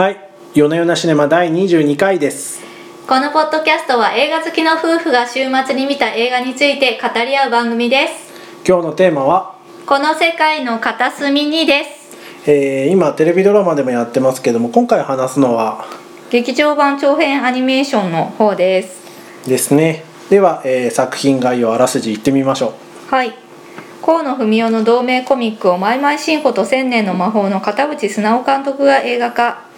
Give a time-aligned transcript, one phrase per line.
[0.00, 0.16] はい。
[0.54, 2.62] 夜な夜なシネマ第22回です。
[3.06, 8.32] このポッドキャストは映画好きの夫婦が週末に見た映画について語り合う番組です。
[8.66, 12.50] 今日のテーマは、この世界の片隅にです。
[12.50, 15.84] えー今テレビドラマでもやってますけども今回話すのは？
[16.30, 19.46] 劇場版長編アニメーションの方です。
[19.46, 20.02] ですね。
[20.30, 22.72] では、えー作品概要あらすじ言ってみましょ
[23.10, 23.34] はい。
[24.00, 29.68] 河野文雄の同名コミックをマイマイシンコと千年の魔法の片渕素直監督が映画化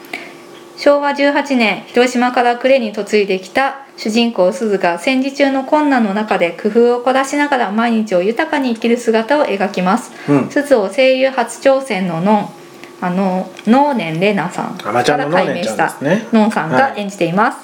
[0.83, 10.51] 昭和18年広島から呉に嫁いできた主人公鈴が戦時中の困難の中で工夫を凝らしながら毎日を豊かに生きる姿を描きます、うん。
[10.51, 12.49] 鈴を声優初挑戦のノン
[13.01, 14.77] あの能年玲奈さん。
[14.77, 17.59] から改名した能年ちゃんさんが演じています、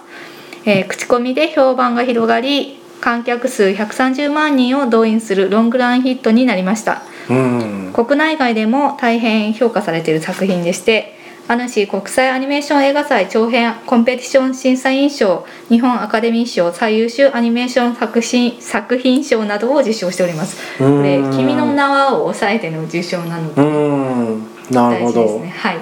[0.65, 11.18] えー口コミで評判が広がり観客数130万人を動員するロングランヒットになりましたううん国内外でも大変評価されている作品でして
[11.51, 20.59] アヌシー国際アニメーション映画祭長編コンペティション審査員賞日本アカデミー賞最優秀アニメーション作品作品賞などを受賞しております。
[20.77, 21.03] こうん。
[21.03, 24.75] れ「君の名は」を抑えての受賞なのうでん。
[24.75, 25.55] なるほ大事ですどね。
[25.57, 25.77] はい、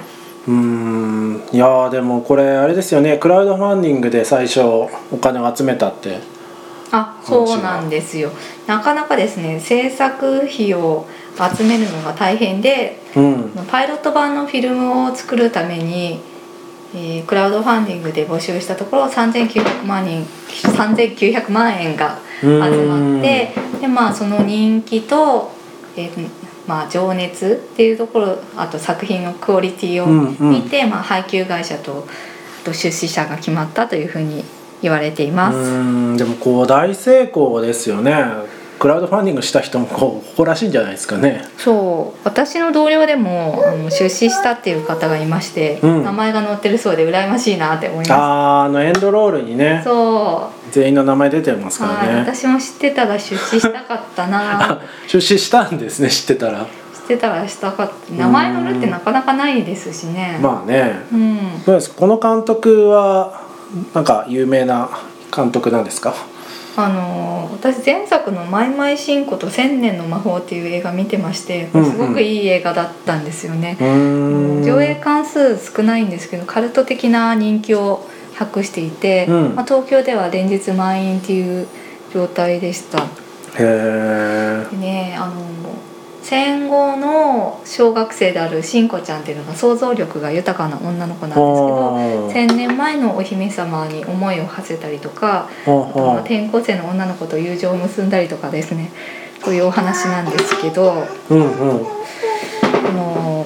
[0.47, 1.43] うーん。
[1.51, 3.17] いやーでもこれあれですよね。
[3.17, 4.89] クラウドファンディングで最初お
[5.21, 6.19] 金を集めたって
[6.91, 8.31] あそうなんですよ。
[8.65, 11.05] なかなかですね制作費を
[11.57, 13.51] 集めるのが大変でうん。
[13.69, 16.19] パイロット版のフィルムを作るために、
[16.95, 25.51] えークラウドファンディングで募集したところ3900万人3900万円が集まってでまあその人気と、
[25.95, 26.29] えー
[26.67, 30.49] まあ、情熱っていうところあと作品のクオリティをうんうん。
[30.49, 32.07] 見て、まあ、配給会社と
[32.61, 34.43] あと出資者が決まったというふうに
[34.81, 36.17] 言われています。
[36.17, 38.57] でもこう大成功ですよね。
[38.79, 41.43] クラウドファンディングした人もこう誇らしいんじゃないですかね。
[41.57, 42.19] そう。
[42.23, 46.03] 私の同僚でもあの出資したっていう方がいまして、うん。
[46.03, 50.71] 名前が載ってるそうで羨ましいなって思いまあーあのエンドロールにねすそう。
[50.71, 54.73] 全員の名前出てますかはいらね私も知ってたら出資したかったな。
[54.73, 56.59] あ 出資したんですね知ってたら。
[56.59, 58.13] 知ってたらしたかった。
[58.13, 60.37] 名前載るってなかなかないですしね。
[60.39, 60.99] まあね。
[61.11, 61.63] うん。
[61.65, 61.91] どうです？
[61.95, 63.46] この監督は
[63.93, 64.89] なんか有名な
[65.35, 66.13] 監督なんですか？
[66.79, 71.91] あの私前作の「マイマイシンコと千年の魔法」っていう映画見てましてうんうん。
[71.91, 73.77] すごくいい映画だったんですよね。
[73.79, 74.63] う、ーん。
[74.63, 78.05] 上映関数少ないんですけどカルト的な人気を
[78.35, 79.55] 博していて、うん。
[79.55, 81.67] まあ、東京では連日満員っていう
[82.13, 82.99] 状態でした。
[82.99, 83.05] へ
[83.59, 85.33] えでねあの
[86.29, 95.47] 戦後の小学生であるしんこちゃんっていうのが想像力が豊かな女の子なんですけど千年前のお姫様に思いを馳せたりとか
[96.25, 98.91] 転校生の女の子と友情を結んだりとかですね。
[99.41, 101.85] そういうお話なんですけどうんうん。
[101.85, 103.45] あの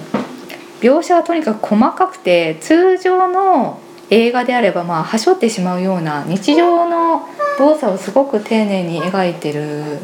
[0.79, 7.27] 描写はとにかく細かくて通常の映画であればまあはしょってしまうような日常の
[7.59, 9.99] 動作をすごく丁寧に描いてる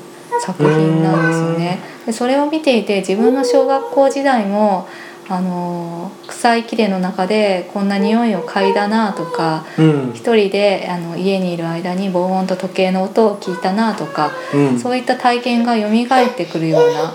[0.46, 1.97] 作品なんですよね。
[2.07, 4.88] でそれを見ていて自分の小学校時代も
[5.28, 10.12] あの臭い木れの中でこんな匂いを嗅いだなとかうん。
[10.13, 14.79] 一人であの家にいる間に防音と時計の音を聞いたなとかうん。
[14.79, 17.13] そういった体験が蘇ってくるような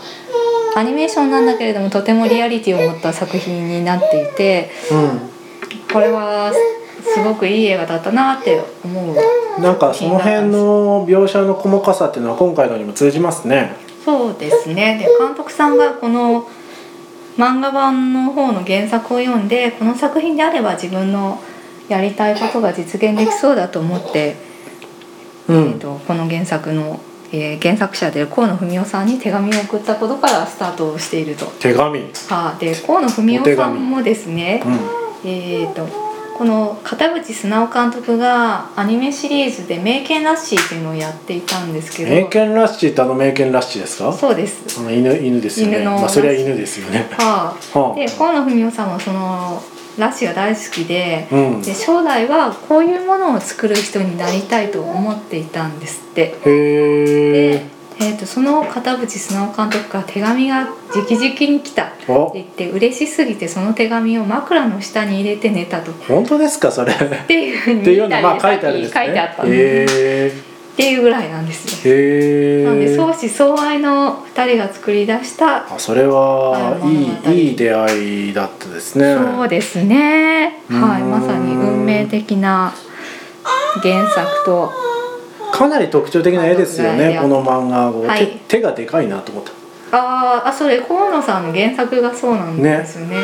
[0.76, 4.70] アニメーションなんだけれどもとてもリアリティを持った作品になっていて
[5.90, 9.08] これはすごくいい映画だったなって思う。
[9.08, 9.16] うん
[9.60, 14.98] なんかその辺の描写の細かさっていうのは今回のにも通じますねそうですね。
[14.98, 16.48] で監督さんがこの
[17.36, 21.40] 漫画版の方の原作を読んでこの作品であれば自分の
[21.88, 24.36] やりたいことが実現できそうだと思って、
[25.48, 27.00] うえー、んとこの原作の、
[27.32, 31.46] えー原作者である河野文雄さんに手紙を送ったことからスタートをしていると。
[31.60, 32.00] 手紙。
[32.28, 34.74] はい、で河野文雄さんもですねう、ん。
[35.24, 36.01] えー、と
[36.36, 44.12] この片渕素直監督がアニメシリーズで「名犬ラッシー」っていうのをやっていたんですけど名犬ラッシーってあの名犬ラッシーですか？
[44.12, 44.62] そうです。
[44.80, 45.76] あの犬犬ですよね。
[45.78, 45.98] 犬の。
[45.98, 47.06] まあそれは犬ですよね。
[47.18, 49.62] はあ、 はで河野文雄さんはその
[49.98, 51.62] ラッシーが大好きであうん。
[51.62, 56.22] で将来はこういうものを作る人になりたいと思っていたんですって。
[56.22, 57.66] へえで、
[57.98, 62.32] えー、とその片渕素直監督から手紙が直々に来たってお。
[62.32, 65.92] 言って嬉しすぎてその手紙を枕の下に入れて寝たと。
[65.92, 66.92] 本当ですかそれ。
[66.92, 69.04] っっていうふうにていうのまあさっき書いてあるんですね。
[69.04, 71.94] 書いてあったんでへえっていうぐらいなんですよ。
[71.94, 76.88] へなのでえ相思相愛の二人が作り出した、あそれはは
[77.26, 79.14] いいいいい出会いだったですね。
[79.14, 80.62] そうですね。
[80.70, 81.10] はい、うん。
[81.10, 82.72] まさに運命的な
[83.82, 84.72] 原作と
[85.52, 87.18] かなり特徴的な絵ですよねはい。
[87.18, 88.26] この漫画を、はい。
[88.48, 89.52] 手手がでかいなと思った。
[89.94, 93.16] あーあそれ河野さんの原作がそうなんですよね。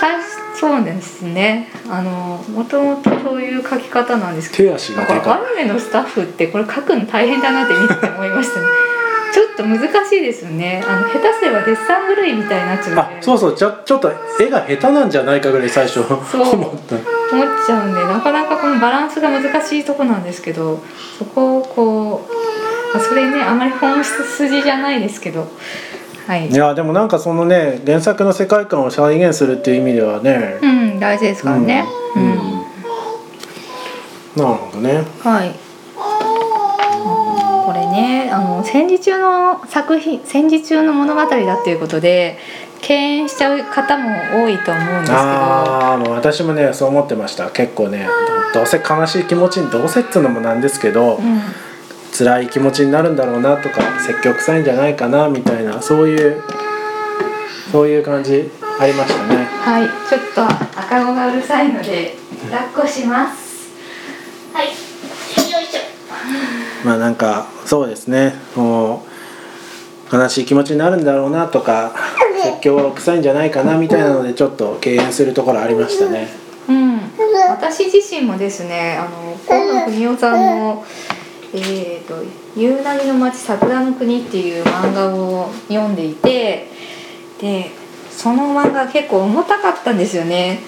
[0.00, 1.68] 最初そうですね。
[1.88, 8.66] あのもともとそういう書き方なんですけど手足がでかアニメのスタッフってこれ書くの大変だなって見てて思いましたね。
[9.32, 10.82] ちょっと難しいですよね。
[10.84, 13.54] あの下手すればデッサン狂いみたいになっちゃうあそうそう。
[13.54, 16.96] ちょちょっと絵が下手なんじゃないかぐらい最初思った
[17.32, 20.80] 思っちゃうんでなかなかこのバランスが難しいとこなんですけど
[21.18, 25.48] そこをこうまあそれねあまり本質筋じゃないですけど
[26.26, 26.48] はい。
[26.48, 31.84] いやでもなんかそのね原作の世界観を再現するっていう意味ではね、うん大事ですからね。
[32.14, 32.24] うん、
[34.36, 35.02] なるほどね。
[35.20, 35.54] はい。
[37.66, 42.38] これねあの戦時中の作品戦時中の物語だっていうことで
[42.82, 44.10] 敬遠しちゃう方も
[44.44, 45.18] 多いと思うんですけど。
[45.18, 47.50] ああもう私もねそう思ってました。
[47.50, 48.08] 結構ね
[48.54, 51.40] どうせ悲しい気持ちにどうせっつうのもなんですけど、うん。
[52.12, 56.42] 辛い気持ちになるんだろうなとか積極臭いんじゃないかなみたいなそういう
[57.70, 58.50] そういう感じ
[58.80, 59.44] ありましたね。
[59.44, 60.42] はい、ちょっと
[60.78, 62.16] 赤子がうるさいので
[62.50, 63.70] 抱っこします。
[64.52, 65.80] はい、よいしょ。
[66.84, 68.34] まあなんかそうですね。
[68.56, 69.06] も
[70.12, 71.94] う悲しい気持ちになるんだろうなとか
[72.42, 76.28] 説教臭いんじゃないかなみたいなのでちょっと敬遠するところありましたね
[76.68, 77.00] うん、
[77.48, 80.84] 私自身もですね、あの河野文夫さんの。
[81.52, 82.14] えー、と
[82.56, 86.68] 「夕凪の町桜の国」っていう漫画を読んでいて
[87.40, 87.70] で
[88.10, 90.60] その漫画結構重たかったんですよね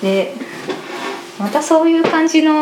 [0.00, 0.34] で
[1.38, 2.52] またそういう感じの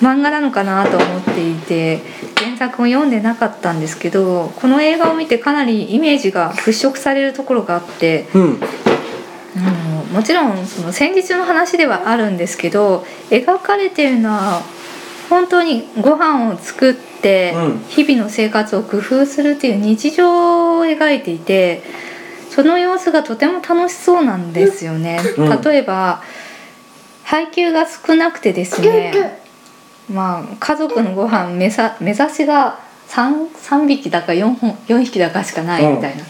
[0.00, 2.00] 漫画なのかなと思っていて
[2.36, 8.60] 原作を読んでなかったんですけどこの映画を見てかなりイメージが払拭されるところがあってうん。
[9.54, 14.62] あのもちろんその戦時中の話ではあるんですけど描かれてるのは
[15.28, 17.78] 本当にご飯を作ってうん。
[17.88, 21.82] 日々の生活を工夫するっていう日常を描いていて
[22.50, 25.20] その様子がとても楽しそうなんですよね。
[25.38, 25.60] うん。
[25.62, 26.22] 例えば
[27.32, 29.40] 配給が少なくてですね
[30.12, 36.24] まあ家族のご飯目さ目指しが 3, 3匹だか 4, 本4匹だかしかないみたいな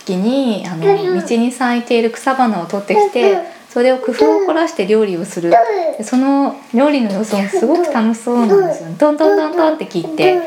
[0.00, 0.84] 時にあの
[1.22, 5.50] 道に咲いている草花を取ってきてそれを工夫を凝らして料理をする。
[5.96, 8.88] でその料理の様子もすごく楽しそうなんですよ。
[8.90, 8.96] ね。
[8.98, 9.38] トントン。
[9.38, 10.40] トントンって切って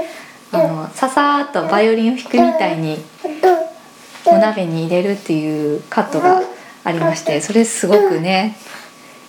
[0.52, 2.98] あのささーっとバイオリンを弾くみたいに
[4.26, 6.42] お鍋に入れるっていうカットが
[6.84, 8.58] ありましてそれすごくね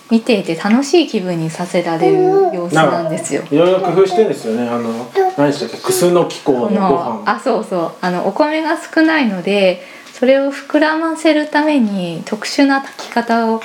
[0.09, 2.17] 見ていて楽しい気分にさせられる
[2.53, 3.43] 様子なんですよ。
[3.51, 4.67] いろいろ工夫してんですよね。
[4.67, 6.67] あの何でしたっけクスノキコこの。
[6.67, 7.91] ご飯のあそうそう。
[8.01, 9.81] あのお米が少ないので
[10.13, 13.61] それを膨らませるために特殊な炊き方を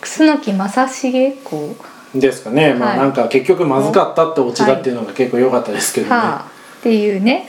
[0.00, 1.76] 楠木正成公
[2.14, 2.98] ですかね、まはい。
[2.98, 6.50] あなんか結局まずかったってオチだっていうのが結構良かったですけどね、はあ
[6.80, 7.48] っていうね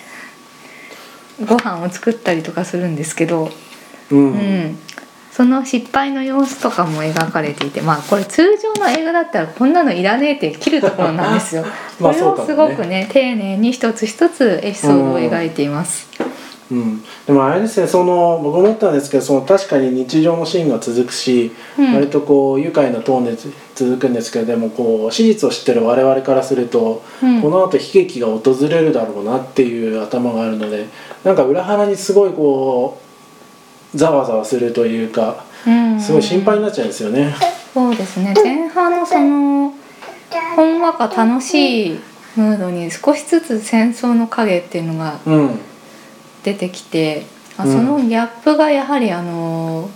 [1.45, 3.49] ご飯を作ったりとかするんですけど、
[4.11, 4.33] うん。
[4.33, 4.77] うん、
[5.31, 11.63] その失敗の様子とかも描かれていてまあこれ通常の映画だったらこんなのいらねえって切るところなんですよ。
[11.99, 16.09] まあこれをすごくね丁寧に一つ一つエピソードを描いています。
[16.69, 23.37] うん、でもあれですねその僕思ったんですけどその確かに日常のシーンが続くし、うん割とこう愉快なトーンで
[23.75, 30.87] 続くんですけどでもこう史実を知ってる我々からすると、うんこの後悲劇が訪れるだろうなっていう頭があるので
[31.23, 33.10] なんか裏腹にすごいこう
[33.95, 35.99] ざわざわするというかうん。
[35.99, 37.33] すごい心配になっちゃうんですよね。
[37.73, 38.33] そうですね。
[38.35, 39.73] 前半のその
[40.55, 41.99] ほんわか楽しい
[42.35, 45.59] ムードに少しずつ戦争の影っていうのがうん。
[46.43, 47.25] 出てきて、
[47.57, 47.71] あうん。
[47.71, 49.89] そのギャップがやはりあの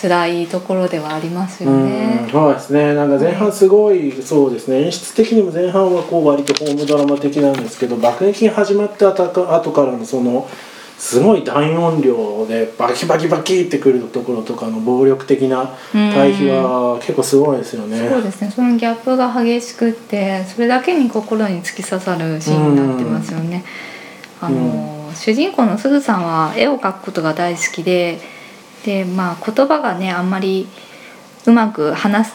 [0.00, 1.84] 辛いところではありますようん。
[1.86, 2.28] ね。
[2.30, 2.94] そうですね。
[2.94, 4.84] なんか前半すごいそうですね。
[4.84, 10.48] 演出的にも前半はこう割とホームドラマ的なんですけど爆撃が始まった後からのその
[11.00, 18.06] すごい大音量でバキバキバキってくるところとかの暴力的な対比は結構すごいですよね。
[18.06, 18.50] そうですね。
[18.54, 23.64] そのギャップが激しくってそれだけに心に突き刺さるシーンになってますよね。
[24.42, 28.20] あの主人公のすずさんは絵を描くことが大好きで
[28.84, 30.68] で、まあ、言葉がねあんまり
[31.46, 32.34] うまく話す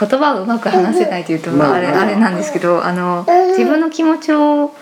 [0.00, 4.72] 言葉をうまく話せないというと、まああれあれなんですけどあの自分の気持ちを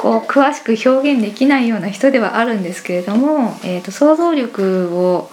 [0.00, 5.30] こう詳しく表現できないような人ではあるんですけれども、えー、と想像力を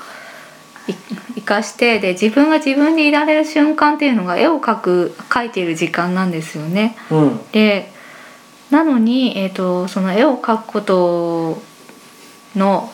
[0.88, 0.94] い
[1.36, 6.96] 生かしてで自分が自分でいられる瞬間っていうのが絵を描く描いている時間なんですよね。
[7.12, 7.40] うん。
[7.52, 7.92] で
[8.72, 11.62] なのに、えー、とその絵を描くこと
[12.56, 12.92] の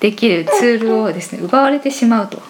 [0.00, 2.40] できるツールをですね奪われてしまうと。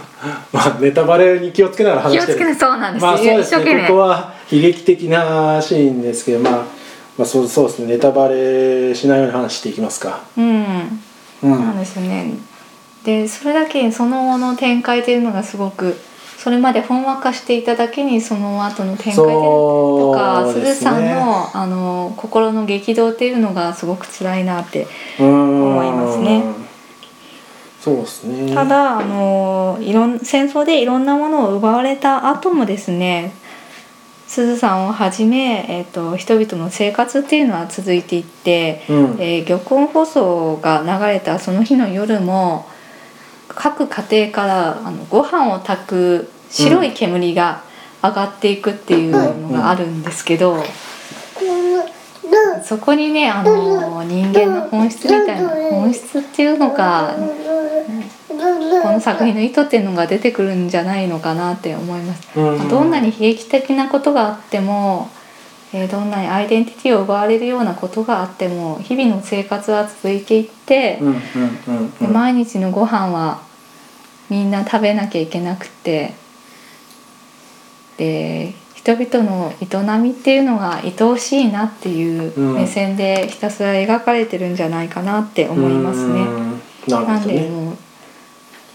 [0.52, 2.26] まあネタバレに気をつけながら話してる。
[2.26, 3.02] 気をつけないそうなんです。
[3.02, 3.86] よ、まあそうですね。
[3.88, 6.73] ここは悲劇的なシーンですけどまあ
[7.16, 7.86] まあ、そうそうですね。
[7.94, 10.24] ネタバレしないように話していきますか。
[10.36, 11.00] うん。
[11.42, 12.34] うなんですよね。
[13.04, 15.94] でそれだけその後の展開というのがすごく
[16.38, 20.66] それまでほんわかしていただけにその後の展開でとかすね。
[20.66, 24.86] 鈴さんのあの心の激動っていうのがすごく辛いなって
[25.18, 26.42] 思思いますね。
[27.80, 28.54] そうですね。
[28.54, 33.34] ただあのいろん戦争でいろんなものを奪われた後もですね
[34.34, 38.96] 鈴さんをはじめ、えー、と人々の生活っていうのは続いていって、うん。
[39.20, 42.66] えー玉音放送が流れたその日の夜も
[43.48, 47.62] 各家庭からあのご飯を炊く白い煙が
[48.02, 50.62] 上がっていくっていうのがあるんですけど、
[52.64, 57.14] そこにねあの人間の本質みたいな本質っていうのか
[58.84, 62.38] この作品の意図っていうのが出てくるんじゃないのかなって思います。
[62.38, 62.68] うん。
[62.68, 65.08] どんなに悲劇的なことがあっても、
[65.72, 71.00] えーどんなにアイデンティティを奪われるようなことがあっても日々の生活は続いていって、
[72.00, 73.42] で毎日のご飯は
[74.30, 76.12] みんな食べなきゃいけなくて
[77.96, 82.54] で人々の営みっていうのが愛おしいなっていううん。
[82.54, 86.20] 目線でひたすら描かれてるんじゃないかなって思いますね。
[86.20, 86.62] うん。
[86.86, 87.76] なるなんでもう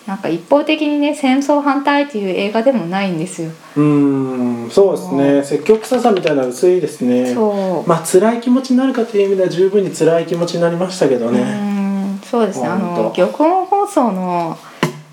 [0.10, 3.52] なんか一方的にね戦争反対っていう映画でもないんですよ。
[3.78, 5.44] うんそうですね。
[5.44, 7.32] 積極臭さみたいなの薄いですね。
[7.32, 7.88] そう。
[7.88, 12.68] まあ辛い気持ちになるかという意味では十分に辛い気持ちになりましたけどうねんそうですね。
[12.68, 14.58] あの玉音放送の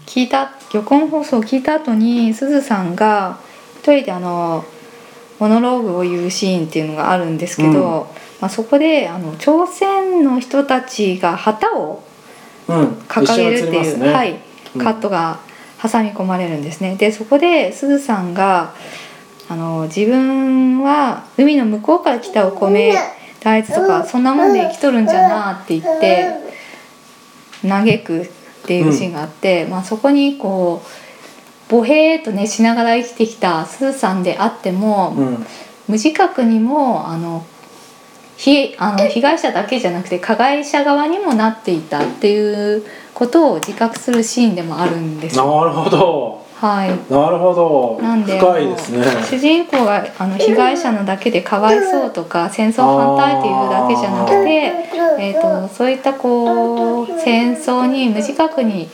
[0.06, 3.38] 聞いた玉音放送を聞いた後にすずさんが
[3.80, 4.64] 一人であの
[5.38, 7.80] モノローグを言うシーンっていうのがあるんですけど、うん。
[7.82, 8.06] ま
[8.40, 12.02] あ、そこであの朝鮮の人たちが旗を
[12.66, 12.88] うん。
[13.08, 14.12] 掲げるっていう、一緒に映りますね。
[14.14, 14.46] はい、うん
[14.78, 15.40] カットが
[15.82, 16.96] 挟み込まれるんですね。
[16.96, 18.74] でそこですずさんが
[19.48, 22.94] あの自分は海の向こうから来たお米
[23.40, 26.30] 大豆とかそんなもんで生きとるんじゃなって言って
[27.62, 28.28] 嘆くっ
[28.66, 35.46] ていうシーンがあって、まあ、そこにこうボヘーっとねしながら生きてきたすずさんであっても、うん。
[35.88, 37.46] 無自覚にもあの
[38.36, 45.64] ひあの被害者だけじゃなくて加害者側にもなっていたっていうことを自覚するシーンでもあるんですなよ。
[45.64, 46.46] るほど。
[46.56, 46.88] はい。
[47.12, 47.98] なるほど。
[48.02, 49.04] なんで深いですね。
[49.28, 54.74] 主人公があの被害者のだけでかわいそうとか戦争反対っていうだけじゃなくて、
[55.18, 58.88] えー、とそういったこう戦争に無自覚に、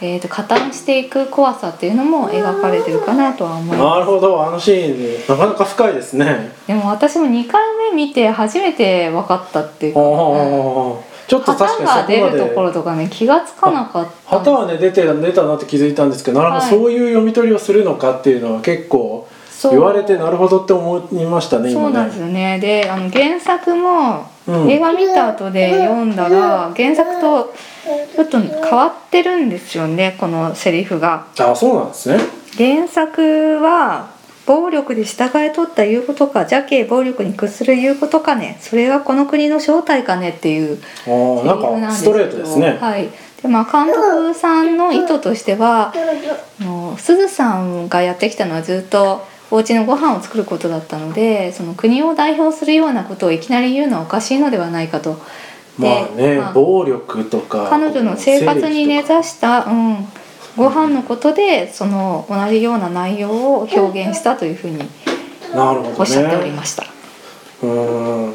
[0.00, 3.90] えー、と加担していく怖さっていうのも描かれてるかなとは思います。
[3.90, 4.44] なるほど。
[4.44, 6.52] あのシーンでなかなか深いですね。
[6.66, 9.94] でも私も2回目見て初めて分かったっていう。
[9.94, 11.14] か、おー。
[11.26, 12.38] ちょっと確かに出そこまで。
[12.38, 14.38] るところとかね気がつかなかった。
[14.38, 16.70] 旗はね出て出たなって気づいたんですけどなるほど、はい。
[16.70, 19.28] そういう読み取りをするのかっていうのは結構
[19.70, 21.86] 言われてなるほどって思いましたね今ね。
[21.86, 22.58] そうなんですよね。
[22.58, 24.70] であの原作もうん。
[24.70, 27.54] 映画見た後で読んだら原作と
[28.14, 31.26] ちょっと変わってるんですよねこのセリフが。
[31.38, 32.18] あそうなんですね。
[32.56, 34.12] 原作は
[34.46, 38.58] 暴力で従えとった言うことか邪気暴力に屈する言うことかね。
[38.60, 43.08] それがこの国の正体かねっていうあーなんセリフかストレートですね、はい。
[43.42, 45.92] でまあ、監督さんの意図としては
[46.60, 47.88] あのすずさん。
[47.88, 55.16] がやってきたのはずっとお家のご飯を作ることだったのでその国を代表するようなことをいきなり言うのはおかしいのではないかと。
[55.78, 60.06] でまあね、まあ暴力とか彼女の生活に根ざした、うん、
[60.56, 64.78] ご飯のことでその同じような内容を表現したというふうに
[65.52, 66.84] なるほどねおっしゃっておりました。
[67.62, 68.34] うーん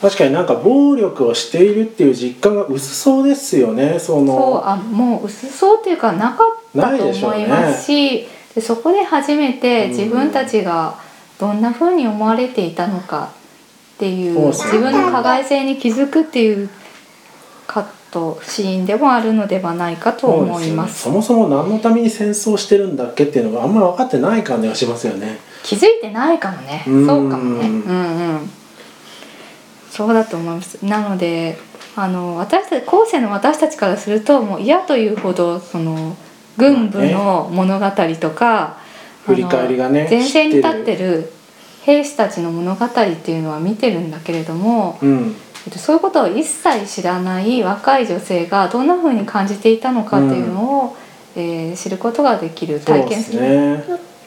[0.00, 10.98] 確かになんか暴力をしているっていう実感が薄そうですよねそそうのあもう薄そうっていうかなかったと思いますしでそこで初めて自分たちが
[11.38, 13.30] どんなふうに思われていたのか
[13.96, 16.70] っていう自分の加害性に気づくっていう
[17.66, 21.02] カットシーンでもあるのではないかと思います。
[21.02, 25.38] そもそも何のために戦争してるんだっけっていうのがあんまり分かってない感じがしますよね。
[25.62, 26.82] 気づいてないかもね。
[26.86, 27.68] そうかもね。
[27.68, 27.92] うんう
[28.36, 28.50] ん。
[29.90, 30.82] そうだと思います。
[30.82, 31.58] なので
[31.94, 36.16] あの私たち後世の私たちからするともう嫌というほどその
[36.56, 38.76] 軍部の物語とか、
[39.26, 41.32] 振り返りがね前線に立っててる。
[41.86, 42.90] 兵士たちの物語っ
[43.22, 45.36] ていうのは見てるんだけれども、うん。
[45.66, 50.96] えっとそういうことを一切知らない若い女性がどんな風に感じていたのかっていうのを、
[51.36, 53.40] えー知ることができる体験する。
[53.40, 53.84] ね。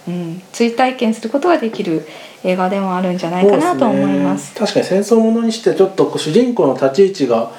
[0.07, 2.07] うん、追体験することができる
[2.43, 4.53] 映画でもあるんじゃないかなと思います。
[4.53, 4.59] すね。
[4.61, 7.49] 確かに戦争ものにしてちょっと主人公の立ち位置がうん、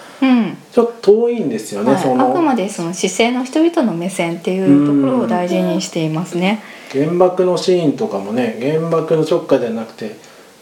[0.73, 2.33] ちょっと遠いんですよね、はい、あその。
[2.33, 6.63] くまでその姿勢の人々の目線っていうところを大事にしていますね。
[6.93, 10.17] 原爆のシーンとかもね原爆の直下ではなくて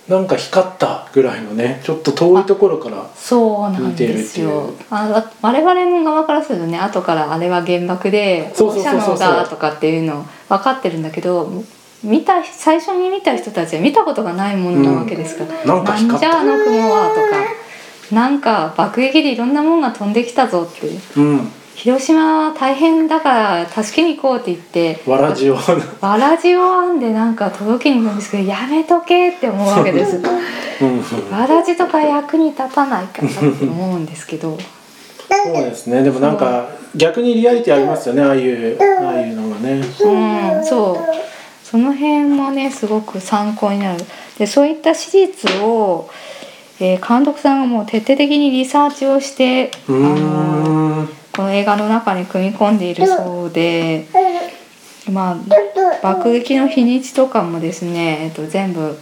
[0.08, 4.74] なんか光ったぐらいのねちょっと遠いところからそうなんです見てるっていよう。
[4.90, 11.50] あ我々の側からするとね後からあれは原爆でそう射能だとかっていうの分かってるんだけど
[12.02, 16.18] 見た最初に見た人たちは見たことがないものなわけですから、なんか光った。
[16.18, 17.67] じゃああの雲はとか
[18.12, 20.88] なんか爆撃でいろんなものが飛んできたぞって。
[21.16, 21.50] うん。
[21.74, 25.00] 広島は大変だから助けに行こうって言って。
[25.06, 25.56] わらじを。
[26.00, 30.16] わらじを編んでなんか届けに行くんですけどやめとけって思うわけです。
[30.82, 31.30] うん。
[31.30, 34.58] わらじとか役に立たないからって思うんですけど。
[35.30, 36.02] そうですね。
[36.02, 39.74] でもなんか逆にリアリティありますよねああいうああいうのがね。
[39.74, 41.28] うん、そう。
[41.62, 44.02] その辺もねすごく参考になる。
[44.38, 46.08] でそういった史実を、
[46.80, 54.06] えー監督さんがもう徹底的にリサーチをしてあのんこの映画の中に組み込んでいるそうで、
[55.10, 55.36] まあ、
[56.02, 58.98] 爆撃の日にちとかもですね、えっと、全部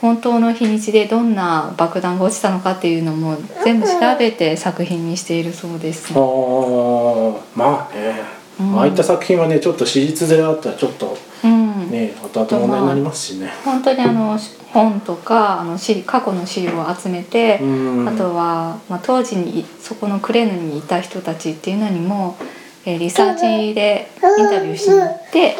[0.00, 6.12] 本当の日にちでどんな爆弾が落ちたのかっていうのも全部調べて作品にしているそうです。
[6.12, 8.20] あーまあね、
[8.60, 8.78] うん。
[8.78, 11.16] ああいった作品はねちょっと史実であったらちょっと
[11.46, 11.90] うん。
[11.90, 13.50] ね後々問題になりますしね。
[13.64, 14.38] 本当にあの
[14.72, 18.08] 本とかあの資過去の資料を集めて、うん。
[18.08, 22.36] あとは、まあ、当時にいそこのクレーヌにいた人たちっていうのにも、
[22.84, 25.56] えーリサーチでインタビューしに行って、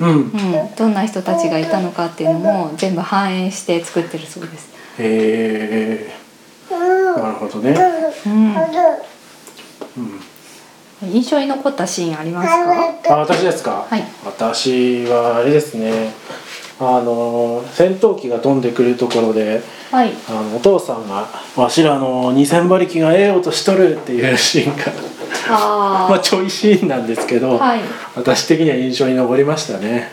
[0.00, 0.08] うん。
[0.08, 0.30] うん、
[0.76, 4.76] どんな人たちがいたのかっていうのも全部反映して作ってるそうです。
[4.98, 6.26] へえ
[6.70, 7.74] なるほどね、
[8.26, 10.20] うん、うん、
[11.02, 12.48] 印象に残ったシーンあります
[13.06, 13.14] か？
[13.14, 16.12] あ私ですか、はい私はあれですね
[16.78, 20.12] あの戦闘機が飛んでくるところではい。
[20.28, 24.84] あのお父さんが「わしらの2,000馬力がええ音しとる」っていうシーンが
[25.48, 27.80] あ まあちょいシーンなんですけど、はい。
[28.16, 30.10] 私的には印象に残りましたね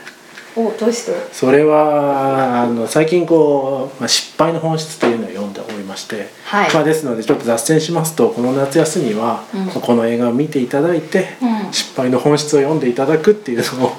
[0.56, 1.12] おどうして？
[1.32, 13.92] それはあの最近こう、まあ、失敗の本質というのを読んでおりまして、はいまあ、ですのでちょっと脱線しますとこの夏休みは、うんまあこの映画を見ていただいて、うん失敗の本質を読んでいただくっていうのを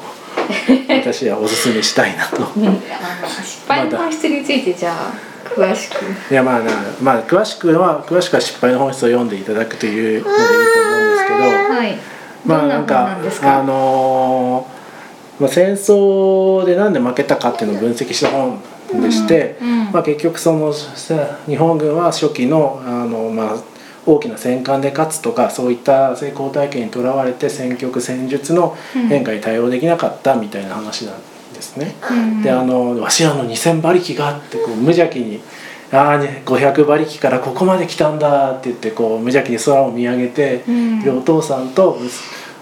[1.03, 2.37] 私はおすすめしたいなと。
[2.57, 2.79] うん、あの
[3.43, 6.05] 失敗の本質についてじゃあ詳しく。
[6.31, 6.71] いやまあな
[7.03, 11.39] まあ詳しくは詳しくは失敗の本質を読んでいただくというのでいいと思うんですけど
[11.75, 11.99] はい。
[12.47, 13.19] まあなんか？
[13.43, 14.74] あのー
[15.45, 18.59] まあ、戦争でなんで負けたかっていうのを分析した本
[19.03, 19.57] でして、
[19.93, 23.57] まあ、結局そのさ日本軍は初期のあの、まあ、
[24.07, 28.77] 大きな戦艦で勝つとかそういった成功体験にとらわれて戦局戦術の
[29.09, 31.21] 変化に対応できなかったみたいな話なん
[31.53, 31.95] ですね。
[32.11, 35.43] うんであのわしらの2,000馬力がってこう無邪気に
[35.93, 41.03] 「ああ、ね、500馬力からここまで来たんだ」って言ってこう無邪気に空を見上げて、うん。
[41.03, 41.99] でお父さんと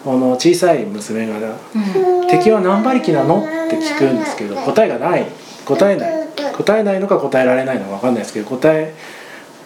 [0.05, 1.35] あの小さい娘が
[1.75, 5.27] うん「敵は何馬力なの?」って聞くんですけど答えがない。
[5.65, 6.13] 答えない。
[6.57, 8.93] 答えないのか答えられないのか分かんないですけど答え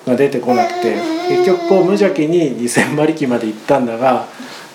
[0.07, 0.97] が出てこなくて
[1.29, 4.27] 結局こう無邪気に2,000馬力まで行ったんだが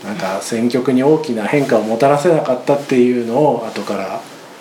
[0.04, 4.20] なんか戦局に大きな変化をもたらせなかったっていうのを後から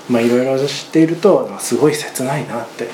[0.09, 2.89] まあいろいろ知っているとすごい切ないなって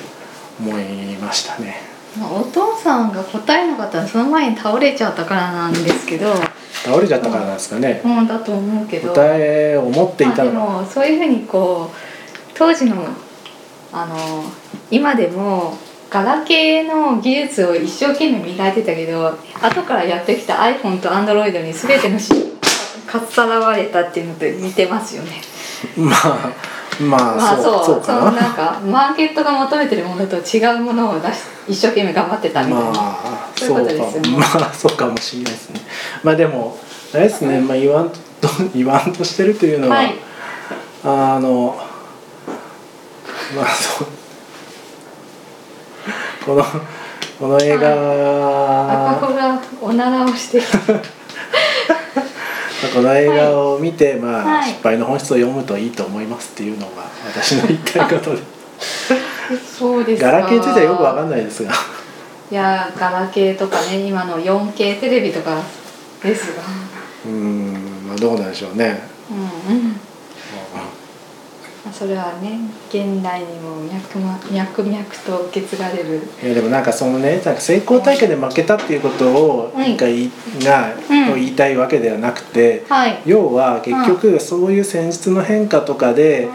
[0.60, 0.82] 思い
[1.20, 1.82] ましたね。
[2.18, 6.34] まあお父さんが答えなかったらその前に倒れちゃったからなんですけど、
[6.84, 8.00] 倒れちゃったからなんですかね。
[8.04, 9.12] うんだと思うけど。
[9.12, 11.96] 答えを持っていまあでたのがもそういうふうにこう
[12.54, 13.06] 当時の
[13.92, 14.44] あの
[14.90, 15.76] 今でも
[16.10, 19.26] ガラケーの技術を一生懸命磨いてたけど
[19.60, 22.32] 後からやってきた iPhone と Android に全てのし
[23.06, 25.40] かっさらわれたっていうのと似てますよね。
[25.96, 26.52] まあ
[27.00, 28.00] まあ、まあそうそう。
[28.00, 28.32] かな。
[28.32, 32.90] なんかマーケットが求めてるものと違うものを出し一生懸命頑張ってたみたいな。
[32.90, 34.38] まあそそういうことですよね。
[34.38, 35.80] まあそうかもしれないですね。
[36.22, 36.78] まあでも
[37.12, 38.16] あれですね、まあ、言わんと
[38.74, 40.14] 言わんとしてるというのは、はい。
[41.04, 41.78] あの
[43.54, 44.08] まあそう。
[46.46, 46.64] この
[47.38, 50.62] この映画、赤子がおならをして
[52.94, 54.70] この映画を見て、まあ、はい。
[54.70, 58.42] 失敗の本質を読むといいと思いますっていうのが 私の言いたいことで。
[59.78, 60.32] そうですか。
[60.32, 61.72] ガラケーについてはよくわかんないですが。
[62.50, 65.56] いやガラケーとかね今の 4K テレビとか
[66.22, 66.62] ですが。
[67.24, 69.08] うーんまあどうなんでしょうね。
[69.30, 69.84] うんうん。
[69.88, 70.05] まあ
[71.92, 76.22] それはね現代にも脈々脈々と受け継がれる。
[76.42, 80.30] いやでもなんかそのねなんか成功体験で負けたっていうことをはい一回
[80.64, 81.32] が、うん。
[81.32, 86.48] を言いたいわけではなくて、はい、要は結局そういう戦術の変化とかで、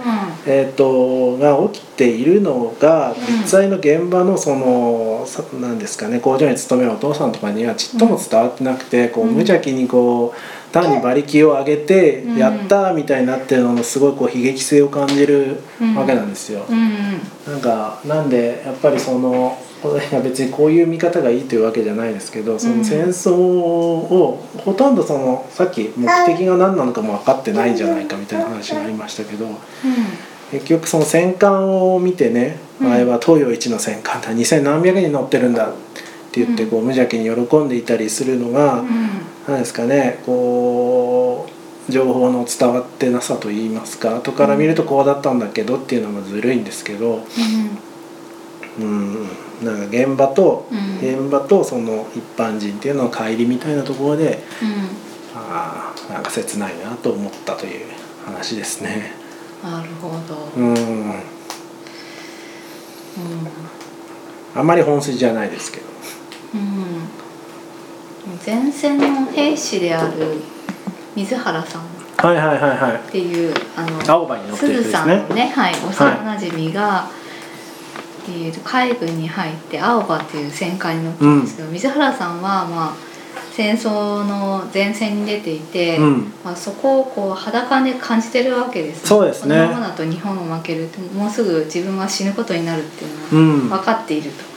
[0.45, 3.15] えー、とが起きているのがうん。
[3.41, 9.31] 実際の現場のそのさなんですかね工場に勤めるお父さんとかにはちっとも伝わってなくて、こううん。
[9.31, 12.37] 無邪気にこう単に馬力を上げてうん。
[12.37, 15.95] やったみたいになってるののすごいこう悲劇性を感じるうん。
[15.95, 16.65] わけなんですよ。
[17.47, 19.57] なんかなんでやっぱりその
[20.23, 29.47] 別にこういう見方がいいというわけじゃないですけどその戦争をほとんどそのさっき目的が何なのかも分かってないんじゃないかみたいな話がありましたけど
[30.51, 32.91] 結局その戦艦を見てねうん。
[32.91, 35.73] あれは東洋一の戦艦だ2,000何百人乗ってるんだっ
[36.31, 38.83] て言ってこう無邪気に喜んでいたりするのが
[39.51, 41.47] 何ですかねこ
[41.87, 47.25] う情報の伝わってなさと言いますか後から見るとこうだったんだけどっていうのはずるいんですけど。
[48.79, 49.27] うん、
[49.63, 54.39] なんか現場と、うん現場とその一般人っていうのの乖離みたいなところで
[55.35, 57.87] ああなんか切ないなと思ったという
[58.23, 59.13] 話ですね。
[59.63, 61.13] なるほど、うん
[64.55, 65.87] あんまり本筋じゃないですけど。
[66.53, 67.30] うん
[68.45, 70.37] 前線の兵士である
[71.15, 71.85] 水原さんっ
[72.17, 73.11] はいはいはいはい。
[73.11, 75.29] ていうあの青葉に乗ってるすずさん人ですね。
[75.29, 75.35] の。
[75.35, 77.09] ね、はい、幼なじみが、
[78.27, 82.93] えーと海軍に入って青葉っていう戦艦に乗ってるんですけど、水原さんはまあ
[83.51, 86.33] 戦争の前線に出ていて、うん。
[86.43, 89.55] まあ、そこをこう裸で感じてるわけです、そうですね。
[89.55, 93.69] このままだと日本を負けるともうすぐ自分は死ぬことになるっていううん。
[93.69, 94.50] のは分かっていると。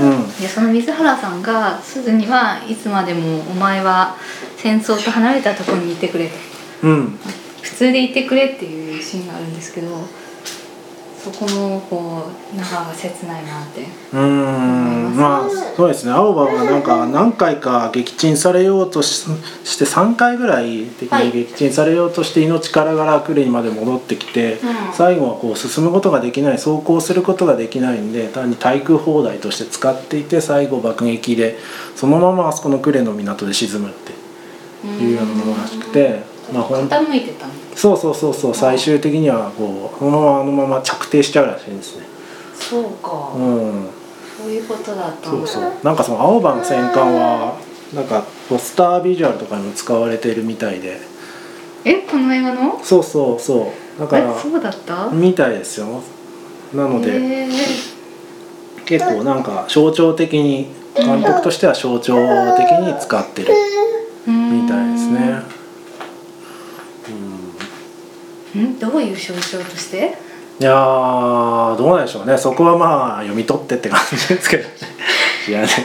[0.00, 0.40] うん。
[0.40, 4.16] でその水原さんが鈴にはいつまでもお前は
[4.56, 6.34] 戦争と離れたところにいてくれと。
[6.84, 7.18] うん。
[7.62, 9.88] 普通でいてくれっていうシーンがあるんですけど
[11.32, 13.82] そこもこう長が切ないなって。
[13.82, 16.12] うーんまあそうですね。
[16.12, 19.26] 青葉がなんか何回か撃沈されようとし
[19.64, 24.56] して3回ぐらい的に撃沈されようとして命からがら呉にまで戻ってきて、う
[24.90, 24.92] ん。
[24.92, 31.58] 最後はこう進むことができない走行することができないんで単に対空砲台として使っていて最後爆撃で
[31.94, 34.12] そのままあそこの呉の港で沈むって
[35.02, 37.52] いうようなものらしくて、まあ傾いてたの。
[37.74, 42.06] そうそうそうそう最終的にはこうそのままあのまま着底しちゃうらしいんですね。
[42.58, 43.86] そうか、うん。
[44.36, 45.72] そういうことだったそうそう。
[45.82, 47.56] なんかその青葉の戦艦は
[47.94, 50.98] なんかポスタービジュアルとかにも使われてるみたいで。
[51.84, 52.80] えこの映画の？
[52.82, 54.00] そうそうそう。
[54.00, 55.08] だからえそうだった？
[55.10, 56.02] みたいですよ。
[56.74, 57.48] なので、
[58.84, 62.14] 結構なんか象徴的に監督としては象徴
[62.56, 63.48] 的に使ってる
[64.26, 65.40] みたいですね
[68.58, 68.78] ん？
[68.78, 70.16] どういう象徴として？
[70.60, 72.36] いやーどうなんでしょうね。
[72.36, 74.66] そこはまあ読み取ってって感じですけど い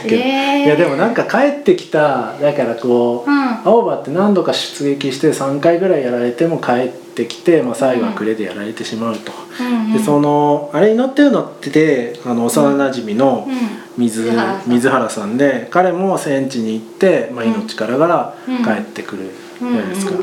[0.02, 0.66] けど、えー。
[0.66, 3.44] いやでもなんか帰ってきただからこう、うん。
[3.64, 9.66] 青葉って何度か出撃して3回ぐらいやられても帰ってきて、まあ、最後はクレでやられてしまうと、うん。
[9.66, 13.54] うんでそのあれに乗ってるのってあの幼なじみのうん。
[13.96, 14.70] 水,、水原さん。
[14.70, 18.64] 水原さんで彼も戦地に行って、まあ、命からがらうん。
[18.64, 20.14] 帰ってくるじゃないですか、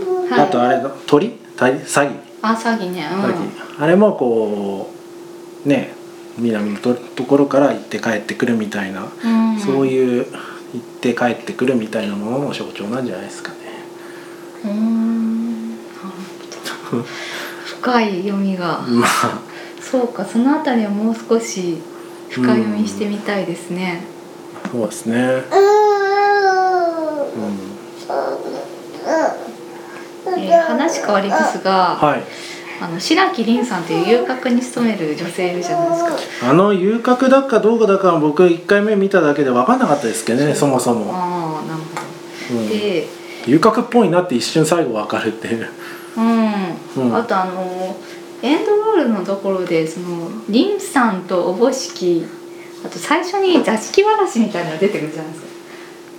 [0.44, 1.40] あとあれの鳥？
[1.56, 2.31] 鳥詐欺？
[2.42, 3.08] あ詐欺ね。
[3.10, 4.92] 詐欺、あれもこ
[5.66, 5.94] うね
[6.38, 10.26] 南のとところから行って帰ってくるみたいな、うん、そういう
[10.74, 13.58] 行って帰ってくるみたいなものの象徴なんじゃないですかね。
[14.64, 15.70] うーん。
[15.72, 15.82] なる
[16.90, 17.04] ほど。
[17.66, 18.82] 深い読みが。
[18.88, 19.42] まあ。
[19.82, 21.82] そうかそのあたりはもう少し
[22.30, 24.04] 深読みしてみたいですね。
[24.72, 25.18] そうですね。
[25.18, 25.42] うん
[30.38, 32.24] えー話変わりますが、はい。
[32.82, 36.50] あの白木凛さんという遊郭に勤める女性いるじゃないですか。
[36.50, 42.70] あの遊郭だかどうかだかは僕一回目見ただけで分かんなかったですけどねそもそも、ああなるほど、うん。
[42.70, 43.08] で
[43.46, 45.70] 遊郭っぽいなって一瞬最後分かるっていう。
[46.18, 47.16] うん、うん。
[47.16, 47.96] あとあの
[48.42, 52.26] エンドロールのところでその凛さんとおぼしき
[52.84, 55.52] あと最初に座敷わらしみたいなのが出てくるじゃないですか。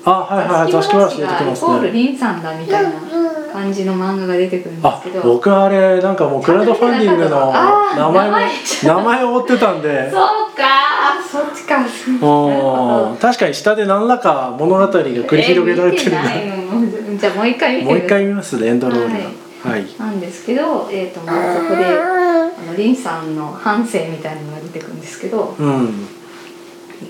[0.05, 2.91] あはいはい座敷わらし出てきますコールね凛さんだみたいな
[3.53, 5.23] 感じの漫画が出てくるんですあけど。
[5.23, 7.53] 僕あれなんかもうクラウドファンディングの
[7.97, 8.37] 名前も
[8.85, 10.11] 名前を追ってたんで。
[10.11, 10.73] そうか。
[11.31, 11.85] そっちか。
[13.21, 16.63] 確かに下で何らか物語が繰り広げられてるんだ、えー
[17.19, 19.15] じゃあもう一回見てもう一回見ますエンドロールが。
[19.15, 19.33] はい。
[19.63, 26.09] はい、なんですけど、えーとまあ、そこであのリンさんの反省みたいなのが出てくるんですけど、うん。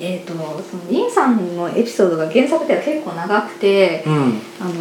[0.00, 4.14] えー、とそのリンさんのエピソードが原作では結構長くて、うん。
[4.60, 4.72] あの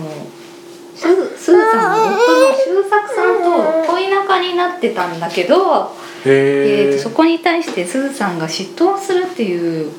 [1.01, 9.91] すずすずさんの夫の周作さんと恋仲になってたんだけど、えー、とそこに対してすずさんが嫉妬をするっていう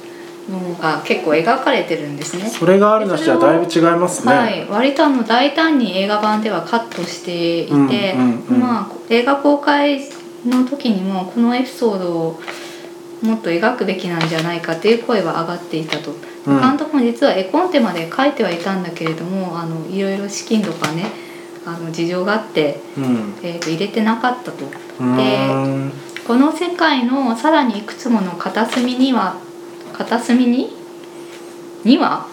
[0.48, 2.48] のが結構描かれてるんですね。
[2.48, 8.60] それがあるなしはだいぶ違いますね、はい、割とあの大胆に映画版ではカットしていて、うんうんうん。
[8.60, 10.00] まあ映画公開
[10.46, 12.40] の時にもこのエピソードを
[13.22, 16.14] もっと描くべきなんじゃないかっていう声は上がっていたと、
[16.46, 16.61] うん。
[16.61, 21.07] 監督も実は絵コンテまで書いてはいたんだけれどもあのいろいろ資金とかね
[21.64, 23.35] あの事情があって、うん。
[23.42, 24.64] えー、と入れてなかったと。
[24.64, 25.52] うー
[25.87, 25.92] ん。
[26.26, 29.37] この世界のさらにいくつもの片隅には
[29.92, 30.76] 片隅に
[31.85, 32.26] 2話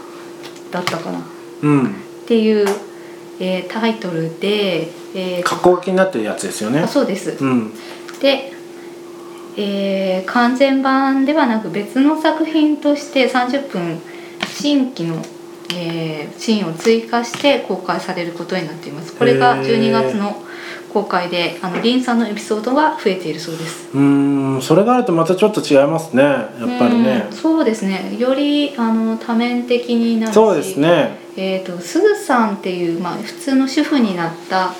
[0.71, 1.19] だったかな。
[1.19, 1.21] っ
[1.61, 1.95] うん。
[2.27, 2.67] ていう、
[3.39, 6.79] えータイトルで、えー格好書きになってるやつですよね。
[6.79, 7.37] あそうです。
[7.39, 7.73] うん。
[8.21, 8.53] で、
[9.61, 13.99] えー完全版ではなく別の作品として30分
[14.47, 15.15] 新規の、
[15.73, 19.13] えーシーンを追加して公開されることになっています。
[19.13, 19.63] これがへー。
[19.65, 20.41] 12月の
[20.93, 23.89] 公開であのリンさんのエピソードが増えているそうです。
[23.93, 23.99] うー
[24.57, 26.47] んそれがあるとまたちょっと違いますねやっ
[26.79, 27.27] ぱりね。
[27.29, 28.15] うんそうですね。
[28.17, 31.17] よりあの多面的になるしそうですね。
[31.35, 34.73] えー、とすずさんっていう、まあ、普通の主婦になった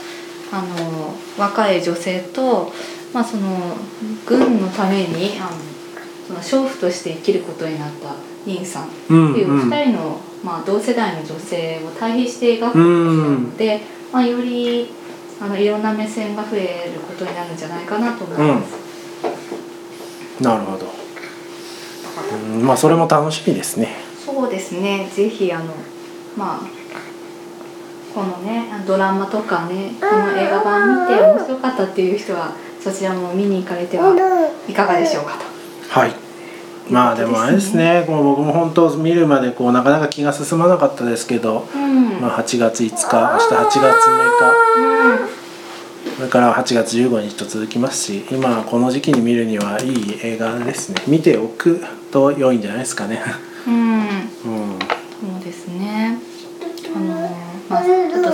[0.52, 2.74] あの若い女性と、
[3.14, 3.76] まあ、その
[4.26, 8.14] 軍のためにあのその娼婦として生きることになった
[8.46, 13.44] リンさんってうんいううん2人の、まあ、同世代の女性を対比して描くうん。
[13.46, 13.82] ので、
[14.14, 14.94] まあ、より
[15.42, 20.44] あのいろんな目線が増えることになるんじゃないかなと思います。
[20.44, 20.86] なるほど。
[22.54, 23.96] うんまあそれも楽しみですね。
[24.24, 25.10] そうですね。
[25.14, 25.74] ぜひあの
[26.38, 26.60] まあ
[28.14, 34.14] このねドラマとかねこの映画版見て面白かったっていう人はそちらも見に行かれては
[34.68, 35.46] いかがでしょうかと。
[36.00, 36.14] はい。
[36.90, 38.04] まあでもあれですね。
[38.08, 42.22] こう僕も本当見るまでこうなかなか気が進まなかったですけど、うん。
[42.22, 43.80] まあ、8月5日明日8月6
[45.34, 45.40] 日。
[46.20, 51.02] それから8月15日と続きますし今この時期に見るにはいい映画ですね。
[51.08, 53.22] 見ておくと良いんじゃないですかね。
[53.66, 54.00] うん、
[54.46, 54.59] うん、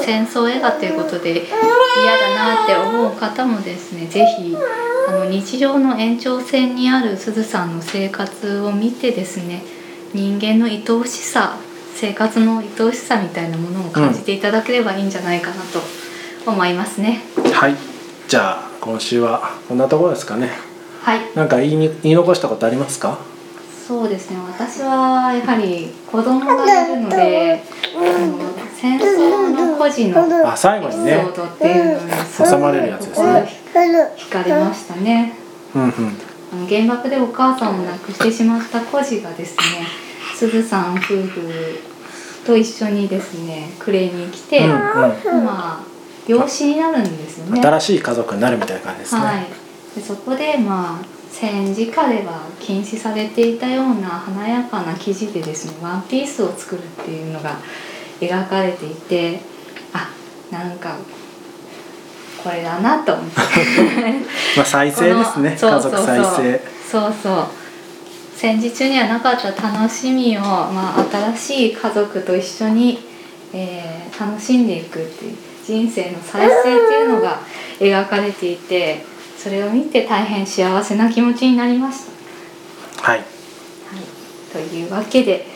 [0.05, 4.55] 戦争映画ということで嫌だなって思う方もですね、ぜひ
[5.07, 9.63] あの日常の延長線にあるすずさんの生活を見てですね、
[10.13, 11.57] 人間の愛おしさ、
[11.95, 15.81] 生活の愛おしさみたいなものを感じていただければいいんじゃないかなと
[16.45, 17.23] 思いますね。
[17.53, 17.75] はい。
[18.27, 20.51] じゃあ今週はこんなところですかね。
[21.01, 21.19] はい。
[21.35, 23.17] なんか言いに言い残したことありますか？
[23.87, 24.37] そうですね。
[24.47, 27.63] 私はやはり子供がいるので
[27.95, 33.49] あの戦争の孤児のあ最後にエピねソードっていうのにすごく収まれるやつですね。
[34.17, 35.33] 惹かれましたね。
[35.73, 36.67] うんうん。
[36.67, 39.87] 原爆でお母さんを亡くしてしまった孤児がですね
[40.35, 41.79] すずさん夫婦
[42.45, 44.71] と一緒にですね暮れに来て、うんうん。
[45.45, 45.95] まあ
[46.27, 47.61] 養子になるんですよね。
[47.61, 49.45] 新しい家族になるみたいな感じですね、はい、
[49.95, 57.57] でそこでまあ戦時下では禁止されていたような華やかな生地でですねワンピースを作るっていうのが
[58.19, 59.39] 描かれていて
[59.93, 60.09] あ
[60.51, 60.95] なんか
[62.43, 63.35] これだなと思って。
[64.55, 65.57] まあ再生ですね。
[65.59, 66.61] 家族再生。
[66.89, 67.47] そうそう。
[68.35, 72.99] 戦時中にはなかった楽しみを、まあ、新しい家族と一緒に、
[73.53, 77.39] えー楽しんでいくっていう人生の再生っていうのが
[77.79, 79.03] 描かれていて
[79.37, 82.05] それを見て大変幸せな気持ちになりまし
[83.01, 83.03] た。
[83.03, 83.25] はい、はい、
[84.53, 85.47] というわけで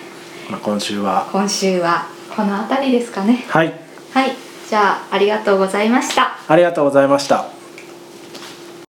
[0.49, 1.29] まあ、今週は。
[1.31, 3.45] 今週はこの辺りですかね。
[3.49, 3.73] はい
[4.13, 4.31] はい、
[4.69, 6.31] じゃあありがとうございました。
[6.47, 7.58] ありがとうございました